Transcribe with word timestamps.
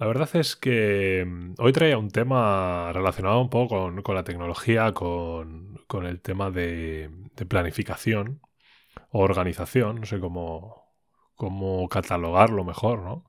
La 0.00 0.06
verdad 0.06 0.30
es 0.34 0.56
que 0.56 1.26
mm, 1.26 1.54
hoy 1.58 1.72
traía 1.72 1.98
un 1.98 2.10
tema 2.10 2.90
relacionado 2.92 3.40
un 3.40 3.50
poco 3.50 3.92
con, 4.02 4.14
la 4.16 4.24
tecnología, 4.24 4.92
con, 4.94 5.78
el 6.06 6.20
tema 6.22 6.50
de, 6.50 7.10
planificación 7.48 8.40
o 9.10 9.20
organización, 9.20 10.00
no 10.00 10.06
sé 10.06 10.18
cómo, 10.20 10.86
cómo 11.36 11.88
catalogarlo 11.90 12.64
mejor, 12.64 13.00
¿no? 13.02 13.24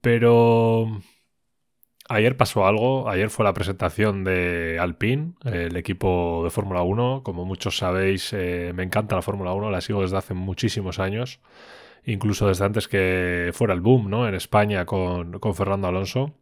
Pero 0.00 0.86
ayer 2.08 2.36
pasó 2.36 2.66
algo, 2.66 3.08
ayer 3.08 3.30
fue 3.30 3.44
la 3.44 3.54
presentación 3.54 4.22
de 4.24 4.78
Alpine, 4.80 5.34
el 5.44 5.76
equipo 5.76 6.42
de 6.44 6.50
Fórmula 6.50 6.82
1, 6.82 7.22
como 7.24 7.44
muchos 7.44 7.76
sabéis, 7.78 8.32
eh, 8.32 8.72
me 8.74 8.84
encanta 8.84 9.16
la 9.16 9.22
Fórmula 9.22 9.52
1, 9.52 9.70
la 9.70 9.80
sigo 9.80 10.02
desde 10.02 10.18
hace 10.18 10.34
muchísimos 10.34 11.00
años 11.00 11.40
incluso 12.04 12.48
desde 12.48 12.64
antes 12.64 12.88
que 12.88 13.50
fuera 13.52 13.74
el 13.74 13.80
boom, 13.80 14.10
¿no? 14.10 14.28
En 14.28 14.34
España 14.34 14.84
con, 14.86 15.40
Fernando 15.54 15.88
Alonso. 15.88 16.34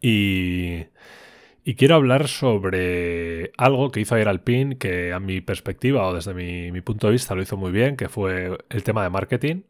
Y, 0.00 0.84
quiero 1.76 1.94
hablar 1.94 2.28
sobre 2.28 3.52
algo 3.56 3.90
que 3.90 4.00
hizo 4.00 4.14
ayer 4.14 4.28
Alpine, 4.28 4.76
que 4.76 5.12
a 5.12 5.20
mi 5.20 5.40
perspectiva 5.40 6.06
o 6.06 6.14
desde 6.14 6.34
mi, 6.34 6.80
punto 6.82 7.06
de 7.06 7.14
vista 7.14 7.34
lo 7.34 7.42
hizo 7.42 7.56
muy 7.56 7.72
bien, 7.72 7.96
que 7.96 8.08
fue 8.08 8.58
el 8.68 8.82
tema 8.82 9.02
de 9.02 9.10
marketing. 9.10 9.62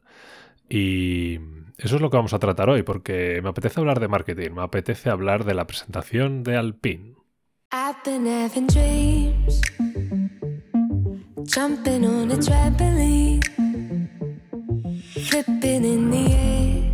Y 0.69 1.39
eso 1.79 1.97
es 1.97 2.03
lo 2.03 2.11
que 2.11 2.17
vamos 2.17 2.35
a 2.35 2.39
tratar 2.39 2.69
hoy, 2.71 2.83
porque 2.83 3.41
me 3.43 3.51
apetece 3.51 3.81
hablar 3.81 4.01
de 4.01 4.09
marketing, 4.09 4.53
me 4.53 4.63
apetece 4.63 5.11
hablar 5.11 5.45
de 5.45 5.55
la 5.55 5.67
presentación 5.67 6.43
de 6.43 6.57
Alpine. 6.57 7.15
Flipping 15.35 15.85
in 15.85 16.11
the 16.13 16.27
air. 16.33 16.85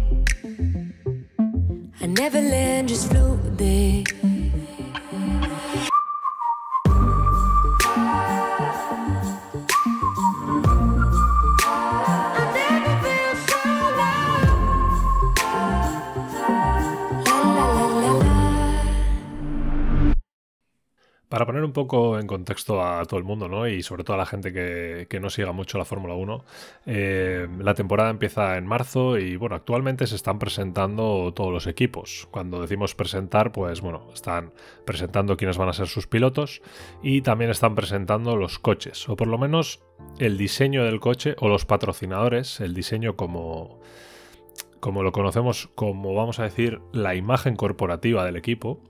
I 2.01 2.07
never 2.07 2.41
land, 2.41 2.89
just 2.89 3.11
float 3.11 3.59
there. 3.59 4.03
Para 21.41 21.47
poner 21.47 21.65
un 21.65 21.73
poco 21.73 22.19
en 22.19 22.27
contexto 22.27 22.85
a 22.85 23.03
todo 23.07 23.17
el 23.17 23.25
mundo, 23.25 23.49
¿no? 23.49 23.67
Y 23.67 23.83
sobre 23.83 24.05
todo 24.05 24.13
a 24.13 24.19
la 24.19 24.27
gente 24.27 24.53
que, 24.53 25.21
no 25.23 25.31
siga 25.31 25.53
mucho 25.53 25.79
la 25.79 25.87
Fórmula 25.87 26.13
1, 26.13 26.45
eh, 26.85 27.49
la 27.61 27.73
temporada 27.73 28.11
empieza 28.11 28.59
en 28.59 28.67
marzo 28.67 29.17
y 29.17 29.37
bueno, 29.37 29.57
actualmente 29.57 30.07
se 30.07 30.17
están 30.17 30.39
presentando 30.39 31.33
todos 31.35 31.51
los 31.51 31.67
equipos. 31.67 32.29
Cuando 32.31 32.61
decimos 32.61 32.95
presentar, 32.95 33.53
pues 33.53 33.81
bueno, 33.81 34.11
están 34.13 34.53
presentando 34.85 35.39
quiénes 35.39 35.57
van 35.57 35.71
a 35.71 35.73
ser 35.73 35.87
sus 35.87 36.07
pilotos 36.07 36.61
y 37.03 37.23
también 37.23 37.51
están 37.51 37.75
presentando 37.75 38.37
los 38.37 38.59
coches, 38.59 39.09
o 39.09 39.17
por 39.17 39.29
lo 39.29 39.39
menos 39.39 39.83
el 40.19 40.37
diseño 40.37 40.85
del 40.85 41.01
coche 41.01 41.37
o 41.39 41.49
los 41.49 41.65
patrocinadores, 41.65 42.61
el 42.61 42.75
diseño 42.75 43.17
como 43.17 43.81
como 44.79 45.03
lo 45.03 45.13
conocemos 45.13 45.71
como, 45.75 46.13
vamos 46.13 46.39
a 46.39 46.43
decir, 46.43 46.83
la 46.93 47.15
imagen 47.15 47.57
corporativa 47.57 48.27
del 48.27 48.37
equipo, 48.37 48.83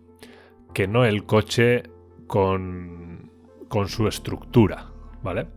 que 0.74 0.88
no 0.88 1.04
el 1.04 1.26
coche 1.26 1.84
con, 2.30 3.28
su 3.88 4.06
estructura, 4.06 4.86
¿vale? 5.20 5.48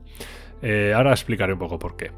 Eh, 0.63 0.91
ahora 0.95 1.11
explicaré 1.11 1.53
un 1.53 1.59
poco 1.59 1.77
por 1.77 1.95
qué. 1.95 2.11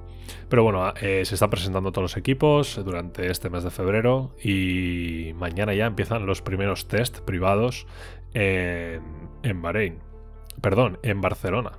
Pero 0.47 0.63
bueno, 0.63 0.93
eh, 1.01 1.25
se 1.25 1.33
están 1.33 1.49
presentando 1.49 1.91
todos 1.91 2.03
los 2.03 2.17
equipos 2.17 2.79
durante 2.85 3.29
este 3.29 3.49
mes 3.49 3.65
de 3.65 3.71
febrero 3.71 4.33
y 4.41 5.33
mañana 5.35 5.73
ya 5.73 5.85
empiezan 5.85 6.25
los 6.25 6.41
primeros 6.41 6.87
test 6.87 7.19
privados 7.19 7.85
en, 8.33 9.01
en 9.43 9.61
Bahrein 9.61 10.04
perdón, 10.61 10.99
en 11.03 11.21
Barcelona. 11.21 11.73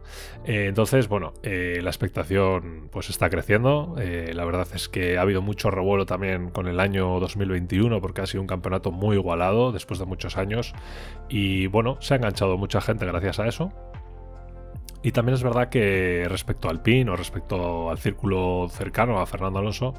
Eh, 0.45 0.67
entonces, 0.69 1.09
bueno, 1.09 1.33
eh, 1.43 1.81
la 1.83 1.91
expectación 1.91 2.89
pues 2.91 3.11
está 3.11 3.31
creciendo. 3.31 3.97
Eh, 3.99 4.33
la 4.35 4.45
verdad 4.45 4.67
es 4.75 4.89
que 4.89 5.19
ha 5.19 5.23
habido 5.23 5.43
mucho 5.43 5.71
revuelo 5.71 6.07
también 6.07 6.51
con 6.51 6.69
el 6.69 6.81
año 6.81 7.19
2021 7.21 8.01
porque 8.01 8.21
ha 8.21 8.27
sido 8.27 8.43
un 8.43 8.47
campeonato 8.47 8.93
muy 8.93 9.17
igualado 9.17 9.73
después 9.73 9.99
de 9.99 10.07
muchos 10.07 10.37
años. 10.37 10.75
Y 11.29 11.67
bueno, 11.69 11.99
se 12.01 12.15
ha 12.15 12.17
enganchado 12.17 12.57
mucha 12.59 12.81
gente 12.81 13.07
gracias 13.07 13.41
a 13.41 13.49
eso. 13.49 13.73
Y 15.03 15.13
también 15.13 15.35
es 15.35 15.43
verdad 15.43 15.69
que 15.69 16.27
respecto 16.29 16.69
al 16.69 16.83
PIN 16.83 17.09
o 17.09 17.17
respecto 17.17 17.91
al 17.91 17.99
círculo 17.99 18.67
cercano 18.71 19.21
a 19.21 19.27
Fernando 19.27 19.61
Alonso, 19.61 19.95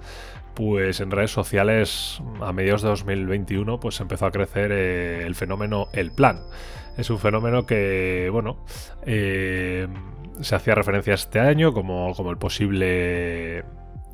pues 0.58 1.00
en 1.02 1.12
redes 1.12 1.30
sociales 1.30 2.20
a 2.42 2.52
mediados 2.52 2.82
de 2.82 2.90
2021 2.90 3.80
pues 3.80 4.00
empezó 4.00 4.26
a 4.26 4.32
crecer 4.32 4.72
el 4.72 5.36
fenómeno 5.36 5.88
El 5.94 6.12
Plan 6.12 6.40
es 6.98 7.12
un 7.12 7.20
fenómeno 7.20 7.66
que, 7.66 8.30
bueno, 8.32 8.58
eh, 9.06 9.88
se 10.42 10.56
hacía 10.56 10.74
referencia 10.74 11.14
este 11.14 11.40
año 11.40 11.72
como, 11.72 12.14
como 12.16 12.32
el 12.32 12.38
posible 12.38 13.64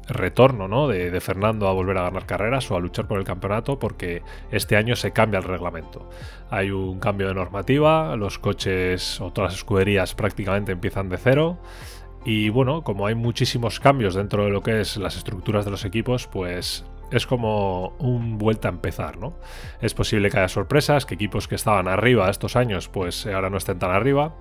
retorno 0.06 0.68
¿no? 0.68 0.90
de, 0.90 1.18
Fernando 1.22 1.70
a 1.70 1.72
volver 1.72 1.98
a 1.98 2.04
ganar 2.04 2.26
carreras 2.26 2.70
o 2.70 2.76
a 2.76 2.82
luchar 2.82 3.08
por 3.08 3.20
el 3.20 3.24
campeonato 3.24 3.80
porque 3.80 4.22
este 4.52 4.76
año 4.76 4.98
se 4.98 5.12
cambia 5.12 5.38
el 5.38 5.46
reglamento. 5.46 6.10
Hay 6.50 6.72
un 6.72 7.00
cambio 7.00 7.30
de 7.30 7.36
normativa, 7.36 8.18
los 8.18 8.38
coches 8.38 9.22
o 9.22 9.32
todas 9.32 9.54
las 9.54 9.60
escuderías 9.60 10.14
prácticamente 10.14 10.74
empiezan 10.74 11.08
de 11.08 11.18
cero 11.18 11.60
y 12.26 12.50
bueno, 12.50 12.84
como 12.84 13.08
hay 13.08 13.16
muchísimos 13.16 13.80
cambios 13.80 14.16
dentro 14.16 14.46
de 14.46 14.50
lo 14.50 14.62
que 14.62 14.82
es 14.82 14.98
las 14.98 15.18
estructuras 15.18 15.66
de 15.66 15.72
los 15.72 15.86
equipos, 15.86 16.28
pues 16.28 16.86
es 17.12 17.28
como 17.28 17.90
un 18.00 18.38
vuelta 18.38 18.70
a 18.70 18.72
empezar, 18.72 19.18
¿no? 19.18 19.38
Es 19.82 19.94
posible 19.94 20.30
que 20.30 20.40
haya 20.40 20.48
sorpresas, 20.48 21.06
que 21.06 21.16
equipos 21.16 21.48
que 21.48 21.56
estaban 21.56 21.88
arriba 21.88 22.30
estos 22.30 22.56
años, 22.56 22.90
pues 22.90 23.26
ahora 23.28 23.50
no 23.50 23.58
estén 23.58 23.78
tan 23.78 23.92
arriba. 23.92 24.36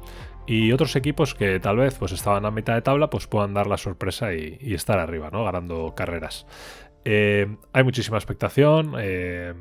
Y 0.47 0.73
otros 0.73 0.97
equipos 0.97 1.35
que 1.35 1.61
tal 1.61 1.77
vez 1.77 1.97
pues 1.99 2.13
estaban 2.13 2.45
a 2.47 2.51
mitad 2.51 2.75
de 2.75 2.83
tabla, 2.83 3.11
pues 3.11 3.27
puedan 3.27 3.55
dar 3.55 3.67
la 3.67 3.77
sorpresa 3.77 4.35
y, 4.35 4.75
estar 4.75 4.99
arriba, 4.99 5.31
¿no? 5.31 5.45
Ganando 5.45 5.95
carreras. 5.95 6.47
Eh, 7.05 7.57
hay 7.73 7.85
muchísima 7.85 8.17
expectación. 8.17 8.95
Eh, 8.99 9.55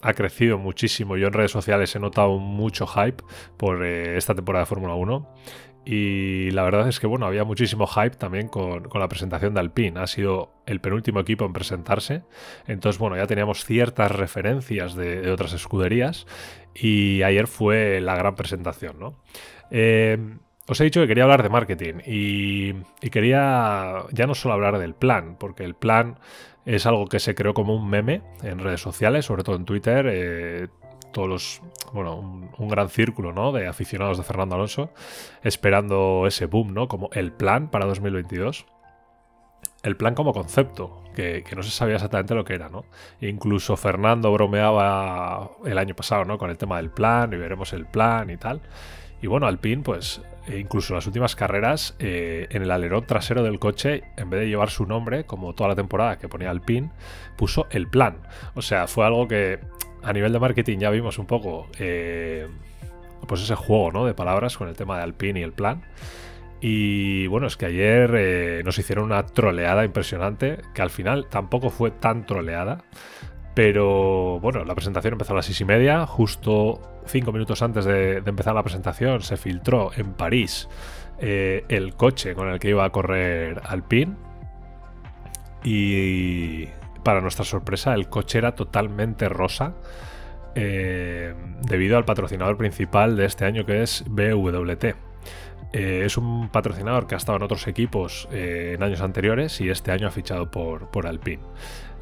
ha 0.00 0.12
crecido 0.14 0.58
muchísimo. 0.58 1.16
Yo 1.16 1.26
en 1.26 1.32
redes 1.32 1.50
sociales 1.50 1.94
he 1.96 1.98
notado 1.98 2.38
mucho 2.38 2.86
hype 2.86 3.22
por 3.56 3.84
eh, 3.84 4.16
esta 4.16 4.34
temporada 4.34 4.64
de 4.64 4.66
Fórmula 4.66 4.94
1. 4.94 5.34
Y 5.84 6.50
la 6.52 6.62
verdad 6.62 6.88
es 6.88 6.98
que 6.98 7.06
bueno, 7.06 7.26
había 7.26 7.44
muchísimo 7.44 7.86
hype 7.86 8.16
también 8.16 8.48
con, 8.48 8.88
la 8.94 9.08
presentación 9.08 9.54
de 9.54 9.60
Alpine. 9.60 10.00
Ha 10.00 10.06
sido 10.06 10.50
el 10.66 10.80
penúltimo 10.80 11.20
equipo 11.20 11.44
en 11.44 11.52
presentarse. 11.52 12.22
Entonces, 12.66 12.98
bueno, 12.98 13.16
ya 13.16 13.26
teníamos 13.26 13.64
ciertas 13.64 14.10
referencias 14.10 14.94
de, 14.94 15.30
otras 15.30 15.52
escuderías. 15.52 16.26
Y 16.74 17.22
ayer 17.22 17.46
fue 17.46 18.00
la 18.00 18.16
gran 18.16 18.34
presentación, 18.34 18.98
¿no? 18.98 19.16
Eh, 19.70 20.18
os 20.66 20.80
he 20.80 20.84
dicho 20.84 21.00
que 21.02 21.08
quería 21.08 21.24
hablar 21.24 21.42
de 21.42 21.50
marketing 21.50 21.94
y, 22.06 22.72
quería 23.10 24.04
ya 24.12 24.26
no 24.26 24.34
solo 24.34 24.54
hablar 24.54 24.78
del 24.78 24.94
plan, 24.94 25.36
porque 25.38 25.62
el 25.62 25.74
plan 25.74 26.18
es 26.64 26.86
algo 26.86 27.06
que 27.06 27.20
se 27.20 27.34
creó 27.34 27.52
como 27.52 27.76
un 27.76 27.88
meme 27.90 28.22
en 28.42 28.58
redes 28.58 28.80
sociales, 28.80 29.26
sobre 29.26 29.42
todo 29.42 29.56
en 29.56 29.66
Twitter. 29.66 30.06
Eh, 30.10 30.68
todos 31.14 31.28
los, 31.28 31.62
bueno, 31.94 32.50
un, 32.58 32.68
gran 32.68 32.90
círculo 32.90 33.32
¿no? 33.32 33.52
de 33.52 33.66
aficionados 33.66 34.18
de 34.18 34.24
Fernando 34.24 34.56
Alonso 34.56 34.90
esperando 35.42 36.26
ese 36.26 36.44
boom, 36.44 36.74
¿no? 36.74 36.88
Como 36.88 37.08
el 37.12 37.32
plan 37.32 37.70
para 37.70 37.86
2022. 37.86 38.66
El 39.82 39.96
plan 39.96 40.14
como 40.14 40.32
concepto, 40.32 41.02
que, 41.14 41.44
no 41.54 41.62
se 41.62 41.70
sabía 41.70 41.94
exactamente 41.94 42.34
lo 42.34 42.44
que 42.44 42.54
era, 42.54 42.68
¿no? 42.68 42.84
incluso 43.20 43.76
Fernando 43.76 44.32
bromeaba 44.32 45.52
el 45.64 45.78
año 45.78 45.94
pasado, 45.94 46.24
¿no? 46.24 46.36
Con 46.36 46.50
el 46.50 46.58
tema 46.58 46.78
del 46.78 46.90
plan 46.90 47.32
y 47.32 47.36
veremos 47.36 47.72
el 47.72 47.86
plan 47.86 48.28
y 48.28 48.36
tal. 48.36 48.60
Y 49.22 49.26
bueno, 49.26 49.46
Alpine, 49.46 49.82
pues 49.82 50.20
e 50.46 50.58
incluso 50.58 50.92
en 50.92 50.96
las 50.96 51.06
últimas 51.06 51.36
carreras, 51.36 51.96
eh, 51.98 52.46
en 52.50 52.62
el 52.62 52.70
alerón 52.70 53.06
trasero 53.06 53.42
del 53.42 53.58
coche, 53.58 54.04
en 54.16 54.28
vez 54.28 54.40
de 54.40 54.48
llevar 54.48 54.70
su 54.70 54.84
nombre, 54.84 55.24
como 55.24 55.54
toda 55.54 55.68
la 55.68 55.74
temporada 55.74 56.18
que 56.18 56.28
ponía 56.28 56.50
Alpine, 56.50 56.90
puso 57.36 57.66
el 57.70 57.88
plan. 57.88 58.18
O 58.54 58.62
sea, 58.62 58.86
fue 58.86 59.06
algo 59.06 59.26
que 59.26 59.60
a 60.04 60.12
nivel 60.12 60.32
de 60.32 60.38
marketing 60.38 60.78
ya 60.78 60.90
vimos 60.90 61.18
un 61.18 61.26
poco 61.26 61.68
eh, 61.78 62.46
pues 63.26 63.42
ese 63.42 63.54
juego 63.54 63.90
¿no? 63.90 64.06
de 64.06 64.14
palabras 64.14 64.56
con 64.56 64.68
el 64.68 64.76
tema 64.76 64.96
de 64.98 65.04
Alpine 65.04 65.40
y 65.40 65.42
el 65.42 65.52
plan. 65.52 65.82
Y 66.60 67.26
bueno, 67.26 67.46
es 67.46 67.56
que 67.56 67.66
ayer 67.66 68.14
eh, 68.16 68.62
nos 68.64 68.78
hicieron 68.78 69.04
una 69.04 69.26
troleada 69.26 69.84
impresionante, 69.84 70.58
que 70.72 70.80
al 70.80 70.90
final 70.90 71.26
tampoco 71.28 71.68
fue 71.68 71.90
tan 71.90 72.24
troleada. 72.24 72.84
Pero 73.54 74.40
bueno, 74.40 74.64
la 74.64 74.74
presentación 74.74 75.12
empezó 75.12 75.32
a 75.32 75.36
las 75.36 75.46
seis 75.46 75.60
y 75.60 75.64
media, 75.64 76.06
justo 76.06 76.80
cinco 77.06 77.32
minutos 77.32 77.62
antes 77.62 77.84
de, 77.84 78.16
empezar 78.24 78.54
la 78.54 78.62
presentación 78.62 79.20
se 79.20 79.36
filtró 79.36 79.90
en 79.94 80.14
París 80.14 80.68
eh, 81.18 81.64
el 81.68 81.94
coche 81.94 82.34
con 82.34 82.48
el 82.48 82.58
que 82.58 82.70
iba 82.70 82.84
a 82.84 82.90
correr 82.90 83.60
Alpine. 83.64 84.16
Y 85.62 86.68
para 87.04 87.20
nuestra 87.20 87.44
sorpresa, 87.44 87.94
el 87.94 88.08
coche 88.08 88.38
era 88.38 88.54
totalmente 88.54 89.28
rosa. 89.28 89.74
Eh, 90.56 91.34
debido 91.62 91.96
al 91.96 92.04
patrocinador 92.04 92.56
principal 92.56 93.16
de 93.16 93.24
este 93.24 93.44
año 93.44 93.66
que 93.66 93.82
es 93.82 94.04
BWT. 94.06 94.84
Eh, 95.72 96.02
es 96.04 96.16
un 96.16 96.48
patrocinador 96.48 97.08
que 97.08 97.16
ha 97.16 97.18
estado 97.18 97.36
en 97.36 97.42
otros 97.42 97.66
equipos 97.66 98.28
en 98.30 98.80
años 98.80 99.00
anteriores 99.00 99.60
y 99.60 99.68
este 99.68 99.90
año 99.90 100.06
ha 100.06 100.10
fichado 100.12 100.50
por, 100.50 100.90
por 100.90 101.08
Alpine. 101.08 101.42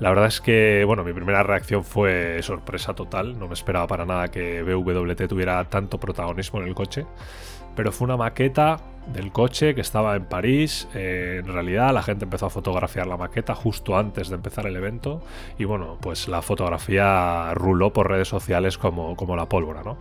La 0.02 0.08
verdad 0.08 0.26
es 0.26 0.40
que, 0.40 0.82
bueno, 0.84 1.04
mi 1.04 1.12
primera 1.12 1.44
reacción 1.44 1.84
fue 1.84 2.43
sorpresa 2.43 2.93
total. 2.93 3.38
No 3.38 3.46
me 3.46 3.54
esperaba 3.54 3.87
para 3.87 4.04
nada 4.04 4.32
que 4.32 4.60
BWT 4.64 5.28
tuviera 5.28 5.62
tanto 5.66 6.00
protagonismo 6.00 6.60
en 6.60 6.66
el 6.66 6.75
coche. 6.75 7.06
Pero 7.76 7.93
fue 7.93 8.06
una 8.06 8.16
maqueta 8.16 8.78
del 9.14 9.31
coche 9.31 9.76
que 9.76 9.81
estaba 9.81 10.16
en 10.16 10.25
París. 10.25 10.88
Eh, 10.93 11.40
en 11.44 11.52
realidad 11.52 11.94
la 11.94 12.02
gente 12.02 12.25
empezó 12.25 12.46
a 12.46 12.50
fotografiar 12.50 13.06
la 13.06 13.16
maqueta 13.16 13.54
justo 13.54 13.96
antes 13.96 14.28
de 14.28 14.34
empezar 14.34 14.66
el 14.66 14.75
evento 14.75 15.22
y 15.56 15.66
bueno, 15.66 15.99
pues 16.00 16.26
la 16.26 16.43
fotografía 16.43 17.54
ruló 17.54 17.93
por 17.93 18.10
redes 18.10 18.26
sociales 18.26 18.78
como, 18.78 19.14
como 19.14 19.37
la 19.37 19.49
pólvora, 19.49 19.84
¿no? 19.84 19.99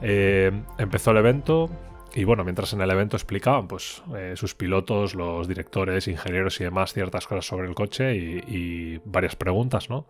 Eh, 0.00 0.52
empezó 0.78 1.10
el 1.10 1.16
evento, 1.16 1.68
y 2.14 2.24
bueno, 2.24 2.44
mientras 2.44 2.72
en 2.72 2.80
el 2.80 2.90
evento 2.90 3.16
explicaban 3.16 3.68
pues 3.68 4.02
eh, 4.16 4.34
sus 4.36 4.54
pilotos, 4.54 5.14
los 5.14 5.46
directores, 5.48 6.08
ingenieros 6.08 6.60
y 6.60 6.64
demás 6.64 6.92
ciertas 6.92 7.26
cosas 7.26 7.46
sobre 7.46 7.68
el 7.68 7.74
coche 7.74 8.14
y, 8.16 9.00
varias 9.04 9.36
preguntas, 9.36 9.90
¿no? 9.90 10.06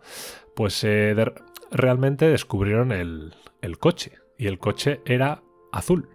Pues 0.55 0.85
realmente 1.71 2.27
descubrieron 2.27 2.91
el, 2.91 3.33
el, 3.61 3.77
coche 3.77 4.13
y 4.37 4.47
el 4.47 4.59
coche 4.59 5.01
era 5.05 5.41
azul 5.71 6.09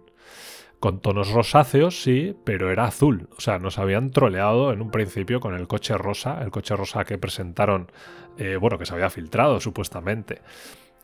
con 0.79 1.01
tonos 1.01 1.31
rosáceos, 1.31 2.01
sí, 2.01 2.35
pero 2.43 2.71
era 2.71 2.85
azul. 2.85 3.29
O 3.37 3.41
sea, 3.41 3.59
nos 3.59 3.79
habían 3.79 4.11
troleado 4.11 4.71
en 4.71 4.81
un 4.81 4.91
principio 4.91 5.39
con 5.39 5.55
el 5.55 5.67
coche 5.67 5.97
rosa, 5.97 6.41
el 6.43 6.51
coche 6.51 6.75
rosa 6.75 7.03
que 7.03 7.17
presentaron, 7.17 7.91
eh, 8.37 8.57
bueno, 8.57 8.77
que 8.77 8.85
se 8.85 8.93
había 8.93 9.09
filtrado 9.09 9.59
supuestamente 9.59 10.41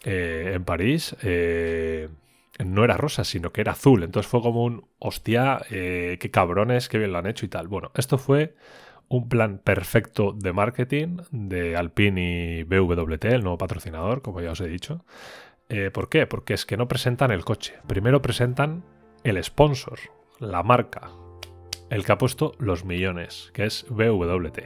eh, 0.03 0.51
en 0.55 0.63
París. 0.63 1.15
Eh, 1.23 2.09
no 2.59 2.83
era 2.83 2.97
rosa, 2.97 3.23
sino 3.23 3.51
que 3.51 3.61
era 3.61 3.73
azul. 3.73 4.03
Entonces 4.03 4.29
fue 4.29 4.41
como 4.41 4.63
un, 4.63 4.85
hostia, 4.99 5.61
qué 5.69 6.29
cabrones, 6.31 6.89
qué 6.89 6.97
bien 6.97 7.11
lo 7.11 7.19
han 7.19 7.27
hecho 7.27 7.45
y 7.45 7.49
tal. 7.49 7.67
Bueno, 7.67 7.91
esto 7.95 8.17
fue 8.17 8.55
un 9.07 9.29
plan 9.29 9.59
perfecto 9.63 10.33
de 10.33 10.53
marketing 10.53 11.17
de 11.31 11.75
Alpine 11.75 12.59
y 12.59 12.63
BWT, 12.63 13.25
el 13.25 13.43
nuevo 13.43 13.57
patrocinador, 13.57 14.21
como 14.21 14.41
ya 14.41 14.51
os 14.51 14.61
he 14.61 14.67
dicho. 14.67 15.05
¿Por 15.93 16.09
qué? 16.09 16.27
Porque 16.27 16.53
es 16.53 16.65
que 16.65 16.77
no 16.77 16.87
presentan 16.87 17.31
el 17.31 17.43
coche. 17.43 17.73
Primero 17.87 18.21
presentan 18.21 18.83
el 19.23 19.43
sponsor, 19.43 19.99
la 20.39 20.61
marca, 20.63 21.09
el 21.89 22.05
que 22.05 22.11
ha 22.11 22.17
puesto 22.17 22.53
los 22.59 22.85
millones, 22.85 23.51
que 23.53 23.65
es 23.65 23.85
BWT. 23.89 24.59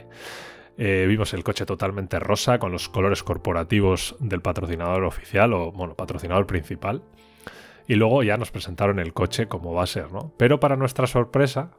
Eh, 0.80 1.06
vimos 1.08 1.34
el 1.34 1.42
coche 1.42 1.66
totalmente 1.66 2.20
rosa 2.20 2.58
con 2.58 2.70
los 2.70 2.88
colores 2.88 3.22
corporativos 3.24 4.14
del 4.20 4.40
patrocinador 4.40 5.04
oficial 5.04 5.52
o, 5.52 5.72
bueno, 5.72 5.94
patrocinador 5.94 6.46
principal. 6.46 7.02
Y 7.88 7.96
luego 7.96 8.22
ya 8.22 8.36
nos 8.36 8.52
presentaron 8.52 9.00
el 9.00 9.12
coche 9.12 9.48
como 9.48 9.72
va 9.72 9.82
a 9.82 9.86
ser, 9.86 10.12
¿no? 10.12 10.32
Pero 10.36 10.60
para 10.60 10.76
nuestra 10.76 11.06
sorpresa, 11.06 11.72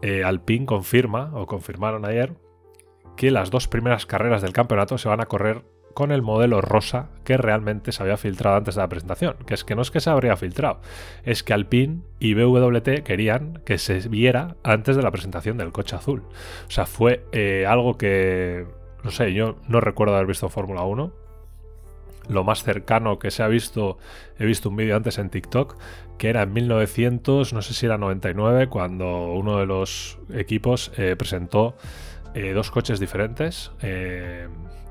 eh, 0.00 0.24
Alpine 0.24 0.64
confirma, 0.64 1.30
o 1.34 1.46
confirmaron 1.46 2.06
ayer, 2.06 2.34
que 3.16 3.30
las 3.30 3.50
dos 3.50 3.68
primeras 3.68 4.06
carreras 4.06 4.42
del 4.42 4.52
campeonato 4.52 4.96
se 4.96 5.08
van 5.08 5.20
a 5.20 5.26
correr 5.26 5.64
con 5.94 6.10
el 6.10 6.22
modelo 6.22 6.60
rosa 6.60 7.08
que 7.24 7.36
realmente 7.36 7.92
se 7.92 8.02
había 8.02 8.16
filtrado 8.16 8.56
antes 8.56 8.74
de 8.74 8.82
la 8.82 8.88
presentación. 8.88 9.36
Que 9.46 9.54
es 9.54 9.64
que 9.64 9.74
no 9.74 9.82
es 9.82 9.90
que 9.90 10.00
se 10.00 10.10
habría 10.10 10.36
filtrado, 10.36 10.80
es 11.24 11.42
que 11.42 11.54
Alpine 11.54 12.02
y 12.18 12.34
BWT 12.34 13.02
querían 13.04 13.62
que 13.64 13.78
se 13.78 14.08
viera 14.08 14.56
antes 14.62 14.96
de 14.96 15.02
la 15.02 15.10
presentación 15.10 15.56
del 15.56 15.72
coche 15.72 15.96
azul. 15.96 16.24
O 16.66 16.70
sea, 16.70 16.86
fue 16.86 17.24
eh, 17.32 17.64
algo 17.66 17.96
que, 17.96 18.66
no 19.02 19.10
sé, 19.10 19.32
yo 19.32 19.56
no 19.68 19.80
recuerdo 19.80 20.14
haber 20.14 20.26
visto 20.26 20.48
Fórmula 20.48 20.82
1. 20.82 21.23
Lo 22.28 22.44
más 22.44 22.62
cercano 22.62 23.18
que 23.18 23.30
se 23.30 23.42
ha 23.42 23.48
visto, 23.48 23.98
he 24.38 24.46
visto 24.46 24.70
un 24.70 24.76
vídeo 24.76 24.96
antes 24.96 25.18
en 25.18 25.30
TikTok, 25.30 25.76
que 26.18 26.30
era 26.30 26.42
en 26.42 26.52
1900, 26.52 27.52
no 27.52 27.62
sé 27.62 27.74
si 27.74 27.86
era 27.86 27.98
99, 27.98 28.68
cuando 28.68 29.32
uno 29.32 29.58
de 29.58 29.66
los 29.66 30.18
equipos 30.32 30.90
eh, 30.96 31.16
presentó 31.16 31.76
eh, 32.34 32.52
dos 32.52 32.70
coches 32.70 32.98
diferentes 32.98 33.70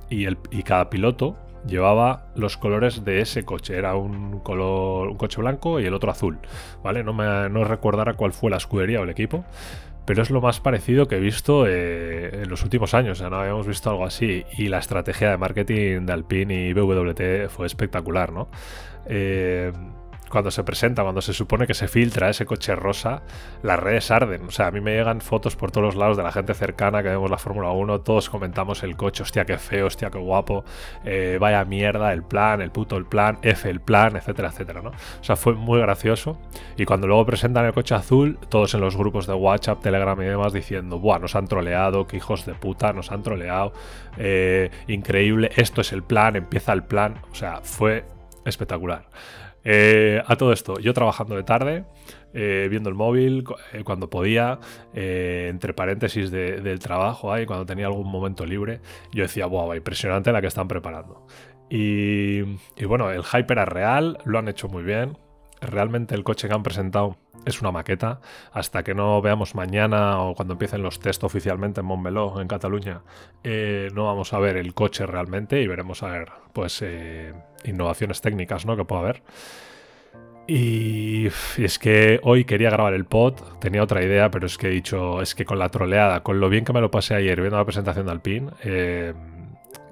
y, 0.09 0.63
cada 0.63 0.89
piloto 0.89 1.35
llevaba 1.65 2.27
los 2.35 2.57
colores 2.57 3.03
de 3.03 3.21
ese 3.21 3.44
coche. 3.44 3.77
Era 3.77 3.95
un 3.95 4.39
color, 4.39 5.09
un 5.09 5.18
coche 5.18 5.41
blanco 5.41 5.79
y 5.79 5.86
el 5.86 5.94
otro 5.94 6.12
azul. 6.12 6.39
¿Vale? 6.83 7.03
No 7.03 7.13
me 7.13 7.50
no 7.50 7.63
recordara 7.63 8.13
cuál 8.13 8.33
fue 8.33 8.51
la 8.51 8.57
escudería 8.57 9.00
o 9.00 9.03
el 9.03 9.09
equipo. 9.09 9.45
Pero 10.05 10.21
es 10.21 10.29
lo 10.29 10.41
más 10.41 10.59
parecido 10.59 11.07
que 11.07 11.15
he 11.15 11.19
visto 11.19 11.65
eh, 11.67 12.44
en 12.44 12.50
los 12.50 12.63
últimos 12.63 12.94
años. 12.94 13.21
O 13.21 13.29
no 13.29 13.38
habíamos 13.38 13.67
visto 13.67 13.89
algo 13.89 14.05
así. 14.05 14.44
Y 14.57 14.67
la 14.67 14.79
estrategia 14.79 15.31
de 15.31 15.38
marketing 15.38 16.05
de 16.05 16.13
Alpine 16.13 16.67
y 16.67 16.73
BWT 16.73 17.50
fue 17.50 17.65
espectacular, 17.65 18.31
¿no? 18.33 18.50
Eh, 19.05 19.71
cuando 20.33 20.50
se 20.50 20.63
presenta, 20.63 21.03
cuando 21.03 21.21
se 21.21 21.31
supone 21.31 21.68
que 21.68 21.75
se 21.75 21.88
filtra 21.88 22.27
ese 22.27 22.47
coche 22.47 22.75
rosa, 22.75 23.21
las 23.62 23.80
redes 23.80 24.09
arden. 24.09 24.47
O 24.47 24.51
sea, 24.51 24.65
a 24.65 24.71
mí 24.71 24.81
me 24.81 24.95
llegan 24.95 25.21
fotos 25.21 25.56
por 25.56 25.69
todos 25.69 25.85
los 25.85 25.95
lados 25.95 26.18
de 26.18 26.24
la 26.24 26.31
gente 26.31 26.56
cercana 26.56 27.03
que 27.03 27.09
vemos 27.09 27.30
la 27.30 27.38
Fórmula 27.38 27.69
1, 27.69 28.01
todos 28.01 28.31
comentamos 28.31 28.81
el 28.81 28.97
coche, 28.97 29.21
hostia, 29.21 29.45
qué 29.45 29.59
feo, 29.59 29.85
hostia, 29.85 30.09
qué 30.09 30.18
guapo, 30.18 30.65
eh, 31.06 31.38
vaya 31.39 31.63
mierda, 31.65 32.12
el 32.13 32.24
plan, 32.24 32.62
el 32.62 32.71
puto 32.71 32.97
el 32.97 33.06
plan, 33.06 33.38
F 33.44 33.69
el 33.69 33.80
plan, 33.80 34.15
etcétera, 34.15 34.50
etcétera, 34.50 34.81
¿no? 34.81 34.89
O 34.89 35.24
sea, 35.24 35.35
fue 35.35 35.53
muy 35.53 35.80
gracioso. 35.80 36.39
Y 36.77 36.86
cuando 36.86 37.06
luego 37.06 37.27
presentan 37.27 37.65
el 37.65 37.74
coche 37.74 37.94
azul, 37.94 38.39
todos 38.50 38.74
en 38.74 38.81
los 38.81 38.97
grupos 38.97 39.27
de 39.27 39.36
WhatsApp, 39.36 39.83
Telegram 39.83 40.19
y 40.19 40.25
demás 40.25 40.51
diciendo, 40.51 40.97
buah, 40.97 41.19
nos 41.19 41.36
han 41.36 41.47
troleado, 41.47 42.07
qué 42.07 42.18
hijos 42.18 42.47
de 42.47 42.56
puta, 42.56 42.91
nos 42.91 43.12
han 43.12 43.21
troleado, 43.21 43.74
eh, 44.18 44.71
increíble, 44.88 45.51
esto 45.57 45.81
es 45.81 45.94
el 45.94 46.01
plan, 46.01 46.36
empieza 46.36 46.74
el 46.74 46.83
plan. 46.83 47.21
O 47.31 47.36
sea, 47.36 47.62
fue 47.62 48.03
espectacular. 48.45 49.06
Eh, 49.63 50.21
a 50.25 50.36
todo 50.36 50.51
esto, 50.51 50.80
yo 50.80 50.94
trabajando 50.94 51.36
de 51.36 51.44
tarde, 51.44 51.86
eh, 52.33 52.68
viendo 52.69 52.89
el 52.89 52.95
móvil 52.95 53.45
eh, 53.71 53.83
cuando 53.83 54.10
podía, 54.10 54.60
entre 54.94 55.74
paréntesis 55.74 56.31
del 56.31 56.80
trabajo, 56.80 57.31
ahí, 57.31 57.45
cuando 57.45 57.65
tenía 57.65 57.88
algún 57.88 58.10
momento 58.10 58.45
libre, 58.45 58.81
yo 59.13 59.24
decía, 59.24 59.45
wow, 59.45 59.74
impresionante 59.74 60.31
la 60.31 60.42
que 60.42 60.48
están 60.48 60.68
preparando. 60.68 61.25
Y, 61.69 62.42
y 62.75 62.86
bueno, 62.86 63.12
el 63.12 63.24
hype 63.24 63.51
era 63.54 63.65
real, 63.65 64.18
lo 64.25 64.38
han 64.39 64.48
hecho 64.48 64.68
muy 64.68 64.83
bien. 64.83 65.18
Realmente 65.62 66.13
el 66.13 66.24
coche 66.24 66.48
que 66.48 66.54
han 66.54 66.62
presentado 66.62 67.18
es 67.45 67.62
una 67.62 67.72
maqueta. 67.72 68.19
Hasta 68.51 68.84
que 68.84 68.94
no 68.94 69.22
veamos 69.22 69.56
mañana 69.56 70.22
o 70.22 70.36
cuando 70.36 70.54
empiecen 70.54 70.81
los 70.81 71.00
test 71.00 71.24
oficialmente 71.24 71.81
en 71.81 71.86
Montmeló, 71.86 72.40
en 72.42 72.48
Cataluña, 72.48 73.01
eh, 73.44 73.90
no 73.94 74.06
vamos 74.06 74.34
a 74.34 74.40
ver 74.40 74.57
el 74.57 74.74
coche 74.74 75.06
realmente 75.06 75.62
y 75.62 75.68
veremos 75.68 76.04
a 76.04 76.10
ver, 76.10 76.30
pues, 76.54 76.81
eh, 76.81 77.34
innovaciones 77.66 78.22
técnicas, 78.22 78.66
¿no? 78.66 78.75
Que 78.75 78.86
pueda 78.86 79.01
haber. 79.01 79.24
Y, 80.45 81.28
es 81.57 81.80
que 81.80 82.19
hoy 82.24 82.44
quería 82.44 82.69
grabar 82.69 82.94
el 82.94 83.06
pod, 83.06 83.36
tenía 83.60 83.81
otra 83.81 84.04
idea, 84.04 84.30
pero 84.30 84.46
es 84.46 84.57
que 84.57 84.68
he 84.68 84.72
dicho, 84.72 85.22
es 85.22 85.36
que 85.36 85.46
con 85.46 85.57
la 85.57 85.69
troleada, 85.69 86.22
con 86.22 86.39
lo 86.42 86.50
bien 86.50 86.66
que 86.66 86.74
me 86.74 86.81
lo 86.81 86.92
pasé 86.92 87.16
ayer 87.16 87.39
viendo 87.39 87.57
la 87.57 87.63
presentación 87.63 88.06
de 88.07 88.12
Alpine, 88.12 88.51
eh, 88.63 89.13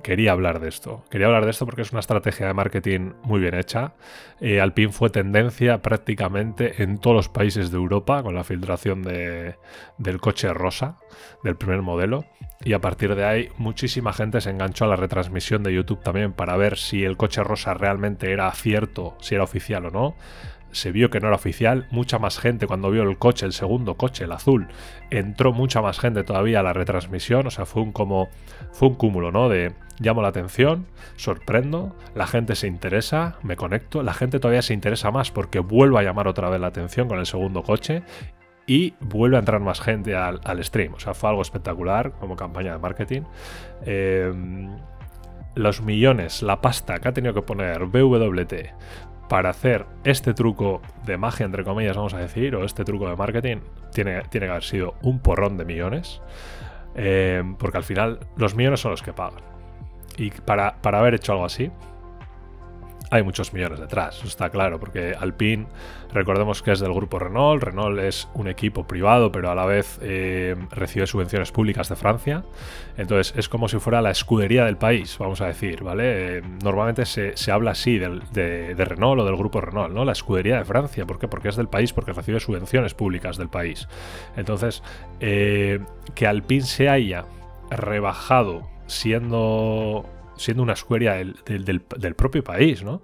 quería 0.02 0.32
hablar 0.32 0.60
de 0.60 0.70
esto. 0.70 1.04
Quería 1.10 1.28
hablar 1.28 1.46
de 1.46 1.52
esto 1.52 1.66
porque 1.66 1.82
es 1.82 1.92
una 1.92 2.00
estrategia 2.00 2.48
de 2.48 2.54
marketing 2.54 3.12
muy 3.24 3.40
bien 3.40 3.56
hecha. 3.56 3.94
Eh, 4.40 4.60
Alpine 4.62 4.92
fue 4.92 5.10
tendencia 5.10 5.82
prácticamente 5.82 6.84
en 6.84 6.98
todos 6.98 7.16
los 7.16 7.30
países 7.30 7.72
de 7.72 7.78
Europa 7.78 8.24
con 8.24 8.36
la 8.36 8.44
filtración 8.44 9.04
de, 9.04 9.56
del 9.98 10.20
coche 10.20 10.54
rosa, 10.54 10.98
del 11.44 11.56
primer 11.56 11.82
modelo. 11.82 12.26
Y 12.64 12.74
a 12.74 12.80
partir 12.80 13.16
de 13.16 13.26
ahí 13.26 13.50
muchísima 13.58 14.14
gente 14.14 14.42
se 14.42 14.52
enganchó 14.52 14.86
a 14.86 14.90
la 14.90 14.96
retransmisión 14.96 15.64
de 15.64 15.74
YouTube 15.74 16.04
también 16.04 16.34
para 16.34 16.58
ver 16.58 16.78
si 16.78 17.04
el 17.04 17.18
coche 17.18 17.44
rosa 17.44 17.74
realmente 17.74 18.32
era 18.32 18.52
cierto, 18.52 19.16
si 19.20 19.36
era 19.36 19.44
oficial 19.44 19.86
o 19.88 19.92
no 19.92 20.16
se 20.72 20.92
vio 20.92 21.10
que 21.10 21.20
no 21.20 21.28
era 21.28 21.36
oficial, 21.36 21.88
mucha 21.92 22.20
más 22.20 22.40
gente 22.40 22.68
cuando 22.68 22.92
vio 22.92 23.04
el 23.04 23.18
coche, 23.18 23.46
el 23.46 23.54
segundo 23.54 23.96
coche, 23.96 24.26
el 24.26 24.32
azul, 24.32 24.68
entró 25.10 25.54
mucha 25.54 25.82
más 25.82 26.00
gente 26.00 26.24
todavía 26.24 26.60
a 26.60 26.64
la 26.64 26.74
retransmisión, 26.74 27.48
o 27.48 27.52
sea, 27.52 27.66
fue 27.66 27.82
un 27.82 27.92
como 27.92 28.30
fue 28.72 28.90
un 28.90 28.96
cúmulo, 28.96 29.32
¿no? 29.32 29.50
De 29.50 29.74
llamo 30.00 30.22
la 30.22 30.30
atención, 30.30 30.88
sorprendo, 31.16 31.96
la 32.16 32.28
gente 32.28 32.56
se 32.56 32.68
interesa, 32.68 33.38
me 33.44 33.56
conecto, 33.56 34.04
la 34.04 34.14
gente 34.14 34.40
todavía 34.40 34.62
se 34.62 34.74
interesa 34.74 35.12
más 35.12 35.32
porque 35.32 35.60
vuelve 35.60 36.00
a 36.00 36.04
llamar 36.04 36.28
otra 36.28 36.50
vez 36.50 36.60
la 36.60 36.68
atención 36.68 37.08
con 37.08 37.20
el 37.20 37.26
segundo 37.26 37.64
coche 37.64 38.04
y 38.66 38.94
vuelve 39.00 39.36
a 39.36 39.40
entrar 39.40 39.60
más 39.60 39.82
gente 39.82 40.16
al, 40.16 40.64
stream, 40.64 40.94
o 40.94 41.00
sea, 41.00 41.14
fue 41.14 41.30
algo 41.30 41.42
espectacular 41.42 42.14
como 42.14 42.36
campaña 42.36 42.74
de 42.74 42.80
marketing. 42.80 43.22
Em, 43.86 44.70
los 45.56 45.82
millones, 45.82 46.42
la 46.42 46.62
pasta 46.62 47.00
que 47.00 47.10
ha 47.10 47.14
tenido 47.14 47.34
que 47.34 47.42
poner 47.42 47.86
BWT 47.86 48.54
para 49.32 49.52
hacer 49.52 49.86
este 50.04 50.34
truco 50.34 50.82
de 51.06 51.16
magia, 51.16 51.46
entre 51.46 51.64
comillas, 51.64 51.96
vamos 51.96 52.14
a 52.14 52.18
decir, 52.18 52.54
o 52.54 52.66
este 52.66 52.84
truco 52.84 53.10
de 53.10 53.16
marketing, 53.16 53.60
tiene, 53.94 54.24
tiene 54.24 54.48
que 54.48 54.52
haber 54.52 54.64
sido 54.64 54.96
un 55.04 55.20
porrón 55.20 55.56
de 55.56 55.64
millones. 55.64 56.22
Eh, 56.96 57.42
porque 57.58 57.78
al 57.78 57.86
final 57.86 58.20
los 58.36 58.56
millones 58.56 58.82
son 58.82 58.92
los 58.92 59.02
que 59.02 59.14
pagan. 59.14 59.40
Y 60.18 60.32
para, 60.32 60.76
haber 60.84 61.14
hecho 61.14 61.32
algo 61.32 61.46
así, 61.46 61.72
hay 63.12 63.24
muchos 63.24 63.52
millones 63.52 63.80
detrás, 63.80 64.24
está 64.24 64.50
claro, 64.50 64.80
porque 64.80 65.14
Alpine, 65.20 65.68
recordemos 66.14 66.64
que 66.64 66.72
es 66.72 66.80
del 66.80 66.94
grupo 66.94 67.20
Renault, 67.20 67.62
Renault 67.62 68.00
es 68.00 68.30
un 68.34 68.48
equipo 68.48 68.88
privado, 68.88 69.34
pero 69.34 69.52
a 69.52 69.56
la 69.56 69.66
vez 69.66 70.00
eh, 70.02 70.56
recibe 70.72 71.06
subvenciones 71.06 71.52
públicas 71.52 71.90
de 71.90 71.98
Francia, 71.98 72.46
entonces 72.96 73.34
es 73.38 73.50
como 73.50 73.68
si 73.68 73.80
fuera 73.80 74.02
la 74.02 74.12
escudería 74.12 74.64
del 74.64 74.78
país, 74.78 75.18
vamos 75.20 75.42
a 75.42 75.48
decir, 75.48 75.84
¿vale? 75.84 76.38
Eh, 76.38 76.42
normalmente 76.64 77.06
se, 77.06 77.52
habla 77.52 77.72
así 77.72 78.00
de, 78.00 78.74
Renault 78.78 79.22
o 79.22 79.26
del 79.26 79.36
grupo 79.36 79.60
Renault, 79.60 79.94
¿no? 79.94 80.06
La 80.06 80.14
escudería 80.14 80.58
de 80.60 80.64
Francia, 80.64 81.06
¿por 81.06 81.20
qué? 81.20 81.28
Porque 81.28 81.50
es 81.50 81.58
del 81.58 81.68
país, 81.68 81.92
porque 81.92 82.14
recibe 82.14 82.40
subvenciones 82.40 82.94
públicas 82.94 83.36
del 83.36 83.50
país. 83.50 83.90
Entonces, 84.38 84.84
eh, 85.20 85.82
que 86.16 86.28
Alpine 86.28 86.64
se 86.64 86.88
haya 86.88 87.26
rebajado 87.70 88.70
siendo 88.88 90.06
siendo 90.42 90.64
una 90.64 90.74
escuela 90.74 91.16
del, 91.16 92.16
propio 92.16 92.44
país, 92.44 92.84
¿no? 92.84 93.02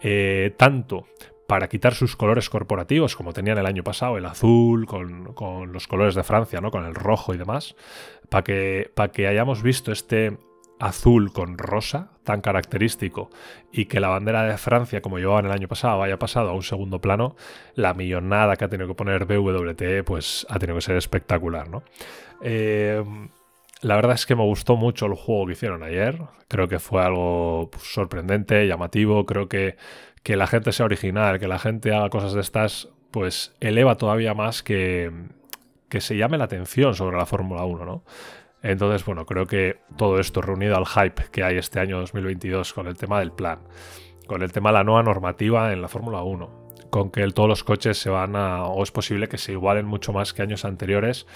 Eh, 0.00 0.54
tanto 0.56 1.06
para 1.48 1.68
quitar 1.68 1.94
sus 1.94 2.14
colores 2.14 2.50
corporativos, 2.50 3.16
como 3.16 3.32
tenían 3.32 3.56
el 3.56 3.64
año 3.64 3.82
pasado, 3.82 4.18
el 4.18 4.26
azul, 4.26 4.86
con, 4.86 5.72
los 5.72 5.88
colores 5.88 6.14
de 6.14 6.22
Francia, 6.22 6.60
¿no? 6.60 6.70
Con 6.70 6.84
el 6.84 6.94
rojo 6.94 7.32
y 7.32 7.38
demás, 7.38 7.74
para 8.28 8.42
que, 8.44 9.26
hayamos 9.26 9.62
visto 9.62 9.90
este 9.90 10.36
azul 10.78 11.32
con 11.32 11.56
rosa 11.56 12.12
tan 12.22 12.40
característico 12.42 13.30
y 13.72 13.86
que 13.86 13.98
la 13.98 14.08
bandera 14.08 14.44
de 14.44 14.58
Francia, 14.58 15.00
como 15.00 15.18
llevaban 15.18 15.46
el 15.46 15.52
año 15.52 15.68
pasado, 15.68 16.02
haya 16.02 16.18
pasado 16.18 16.50
a 16.50 16.52
un 16.52 16.62
segundo 16.62 17.00
plano, 17.00 17.34
la 17.74 17.94
millonada 17.94 18.56
que 18.56 18.66
ha 18.66 18.68
tenido 18.68 18.86
que 18.86 18.94
poner 18.94 19.24
BWT, 19.24 20.04
pues 20.04 20.46
ha 20.50 20.58
tenido 20.58 20.76
que 20.76 20.82
ser 20.82 20.96
espectacular, 20.96 21.70
¿no? 21.70 21.82
Eh, 22.42 23.02
la 23.82 23.96
verdad 23.96 24.14
es 24.14 24.26
que 24.26 24.34
me 24.34 24.44
gustó 24.44 24.76
mucho 24.76 25.06
el 25.06 25.14
juego 25.14 25.46
que 25.46 25.52
hicieron 25.52 25.82
ayer. 25.82 26.20
Creo 26.48 26.68
que 26.68 26.78
fue 26.78 27.02
algo 27.02 27.70
pues, 27.70 27.84
sorprendente, 27.84 28.66
llamativo. 28.66 29.24
Creo 29.26 29.48
que, 29.48 29.76
que 30.22 30.36
la 30.36 30.46
gente 30.46 30.72
sea 30.72 30.86
original, 30.86 31.38
que 31.38 31.48
la 31.48 31.58
gente 31.58 31.94
haga 31.94 32.10
cosas 32.10 32.32
de 32.32 32.40
estas, 32.40 32.88
pues 33.10 33.54
eleva 33.60 33.96
todavía 33.96 34.34
más 34.34 34.62
que, 34.62 35.12
que 35.88 36.00
se 36.00 36.16
llame 36.16 36.38
la 36.38 36.44
atención 36.44 36.94
sobre 36.94 37.16
la 37.16 37.26
Fórmula 37.26 37.64
1, 37.64 37.84
¿no? 37.84 38.04
Entonces, 38.62 39.04
bueno, 39.04 39.24
creo 39.24 39.46
que 39.46 39.78
todo 39.96 40.18
esto 40.18 40.42
reunido 40.42 40.76
al 40.76 40.86
hype 40.86 41.30
que 41.30 41.44
hay 41.44 41.58
este 41.58 41.78
año 41.78 42.00
2022 42.00 42.72
con 42.72 42.88
el 42.88 42.96
tema 42.96 43.20
del 43.20 43.30
plan, 43.30 43.60
con 44.26 44.42
el 44.42 44.50
tema 44.50 44.70
de 44.70 44.74
la 44.74 44.84
nueva 44.84 45.04
normativa 45.04 45.72
en 45.72 45.80
la 45.80 45.88
Fórmula 45.88 46.22
1, 46.22 46.67
con 46.90 47.10
que 47.10 47.26
todos 47.30 47.48
los 47.48 47.64
coches 47.64 47.98
se 47.98 48.10
van 48.10 48.36
a, 48.36 48.64
o 48.64 48.82
es 48.82 48.90
posible 48.90 49.28
que 49.28 49.38
se 49.38 49.52
igualen 49.52 49.86
mucho 49.86 50.12
más 50.12 50.32
que 50.32 50.42
años 50.42 50.64
anteriores. 50.64 51.26